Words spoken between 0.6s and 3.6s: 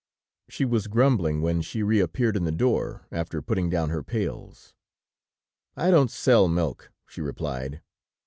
was grumbling when she reappeared in the door, after